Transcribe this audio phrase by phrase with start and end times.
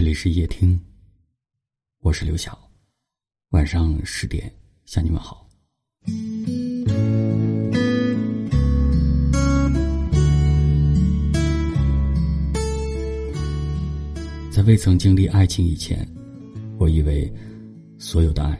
[0.00, 0.80] 这里是夜听，
[1.98, 2.58] 我是刘晓，
[3.50, 4.50] 晚上十点
[4.86, 5.46] 向你们好。
[14.50, 16.08] 在未曾经历爱情以前，
[16.78, 17.30] 我以为
[17.98, 18.58] 所有的爱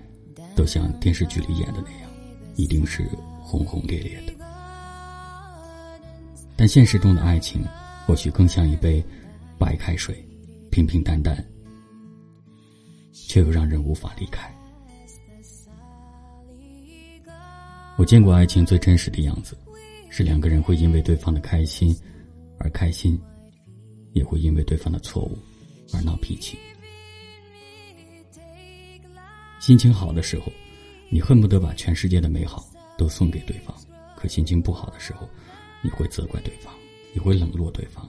[0.55, 2.11] 都像电视剧里演的那样，
[2.57, 3.03] 一定是
[3.41, 4.35] 轰轰烈烈的。
[6.55, 7.65] 但现实中的爱情，
[8.05, 9.03] 或许更像一杯
[9.57, 10.23] 白开水。
[10.71, 11.45] 平平淡淡，
[13.13, 14.55] 却又让人无法离开。
[17.99, 19.59] 我见过爱情最真实的样子，
[20.09, 21.95] 是两个人会因为对方的开心
[22.59, 23.21] 而开心，
[24.13, 25.37] 也会因为对方的错误
[25.93, 26.57] 而闹脾气。
[29.61, 30.51] 心情好的时候，
[31.11, 32.65] 你恨不得把全世界的美好
[32.97, 33.75] 都送给对方；
[34.17, 35.29] 可心情不好的时候，
[35.83, 36.73] 你会责怪对方，
[37.13, 38.09] 你会冷落对方。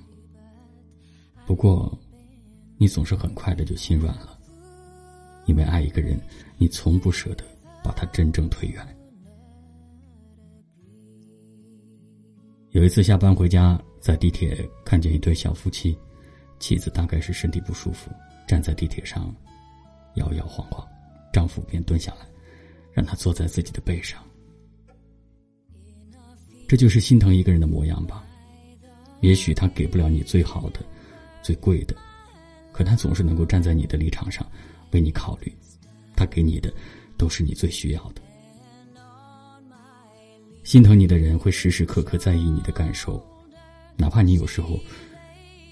[1.46, 2.00] 不过。
[2.82, 4.36] 你总是很快的就心软了，
[5.46, 6.20] 因为爱一个人，
[6.58, 7.44] 你从不舍得
[7.84, 8.98] 把他真正推远。
[12.72, 15.96] 有一次下班回家，在地铁看见一对小夫妻，
[16.58, 18.10] 妻子大概是身体不舒服，
[18.48, 19.32] 站在地铁上
[20.16, 20.84] 摇摇晃晃，
[21.32, 22.26] 丈夫便蹲下来，
[22.94, 24.20] 让她坐在自己的背上。
[26.68, 28.26] 这就是心疼一个人的模样吧？
[29.20, 30.80] 也许他给不了你最好的、
[31.44, 31.96] 最贵的。
[32.82, 34.44] 可他总是能够站在你的立场上，
[34.90, 35.54] 为你考虑，
[36.16, 36.74] 他给你的
[37.16, 38.22] 都是你最需要的。
[40.64, 43.24] 心疼你的人会时时刻刻在意你的感受，
[43.98, 44.80] 哪怕你有时候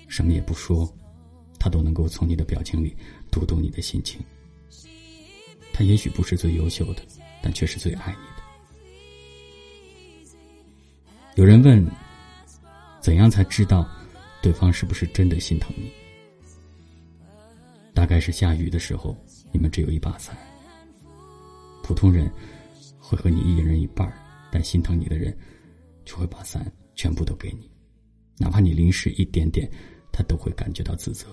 [0.08, 0.88] 什么也不说，
[1.58, 2.96] 他都能够从你的表情里
[3.32, 4.22] 读懂你的心情。
[5.74, 7.02] 他也许不是最优秀的，
[7.42, 8.44] 但却是最爱你的。
[11.38, 11.84] 有人问，
[13.02, 13.90] 怎样才知道
[14.44, 15.92] 对方是不是真的心疼你？
[18.00, 19.14] 大概是下雨的时候，
[19.52, 20.34] 你们只有一把伞。
[21.84, 22.32] 普通人
[22.98, 24.10] 会和你一人一半
[24.50, 25.38] 但心疼你的人
[26.06, 27.70] 就会把伞全部都给你，
[28.38, 29.70] 哪怕你淋湿一点点，
[30.14, 31.28] 他都会感觉到自责。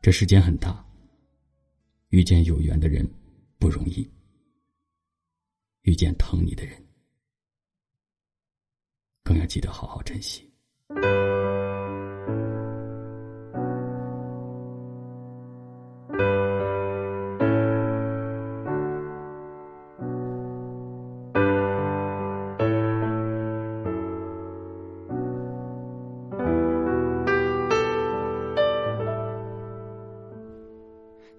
[0.00, 0.86] 这世间很大，
[2.10, 3.04] 遇见有缘的人
[3.58, 4.08] 不容易，
[5.80, 6.80] 遇见疼你的人
[9.24, 10.48] 更要记得好好珍惜。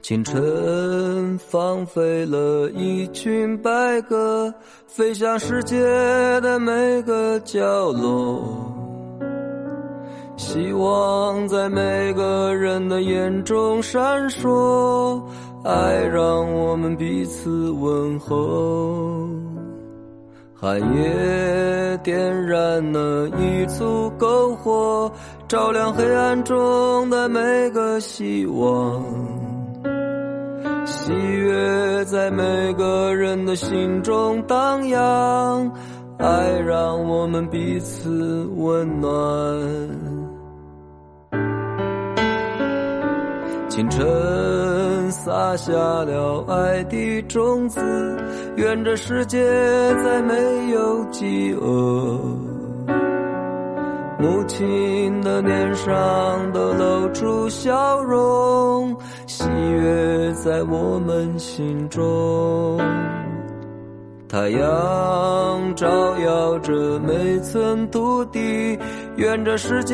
[0.04, 4.54] 清晨放飞了一群白鸽，
[4.86, 5.80] 飞向世界
[6.42, 8.44] 的每个角落。
[10.36, 15.24] 希望在每个人的眼中闪烁，
[15.64, 19.30] 爱让我们彼此问候。
[20.54, 25.10] 寒夜点燃了一簇篝火，
[25.48, 29.02] 照亮黑暗中的每个希望。
[30.94, 35.72] 喜悦在每个人的心中荡漾，
[36.20, 39.10] 爱让我们彼此温暖。
[43.70, 47.82] 清晨撒下了爱的种子，
[48.56, 49.44] 愿这世界
[50.04, 52.63] 再没有饥饿。
[54.24, 58.96] 母亲的脸上都露出笑容，
[59.28, 62.80] 喜悦在我们心中。
[64.30, 68.80] 太阳照耀着每寸土地，
[69.18, 69.94] 愿这世界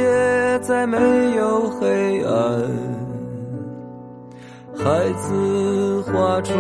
[0.60, 1.00] 再没
[1.36, 2.62] 有黑暗。
[4.78, 6.54] 孩子画出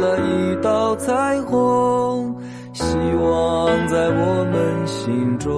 [0.00, 2.34] 了一道彩虹，
[2.72, 5.52] 希望在我们心中。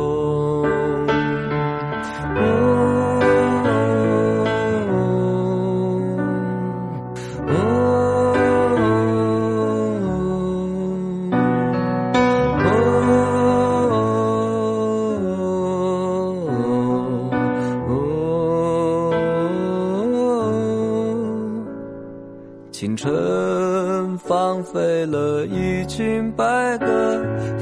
[22.70, 26.86] 清晨放飞了一群白鸽，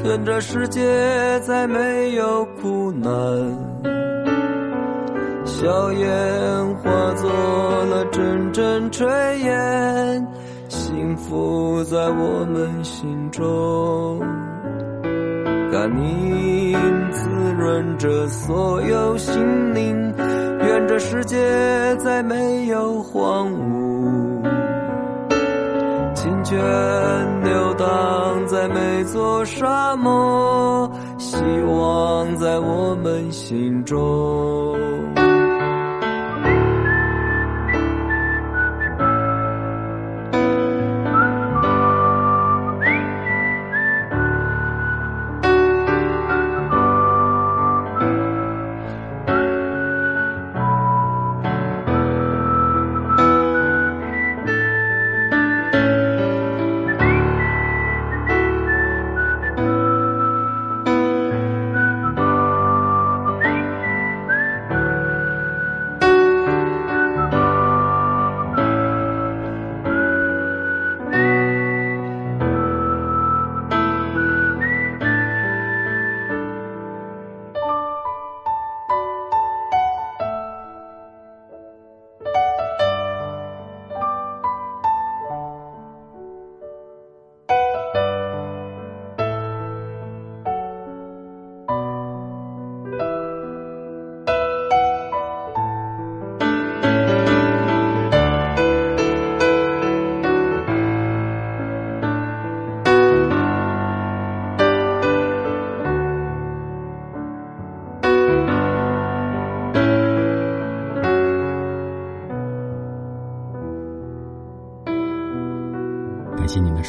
[0.04, 4.01] 愿这世界再没有苦难。
[5.62, 7.30] 硝烟化作
[7.84, 9.06] 了阵阵炊
[9.44, 10.26] 烟，
[10.68, 14.18] 幸福在我们心中。
[15.70, 16.76] 甘霖
[17.12, 21.36] 滋润着所有心灵，愿这世界
[21.98, 24.42] 再没有荒芜，
[26.12, 26.58] 清泉
[27.44, 31.36] 流淌在每座沙漠，希
[31.68, 34.76] 望在我们心中。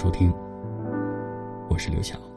[0.03, 0.33] 收听，
[1.69, 2.32] 我是刘晓。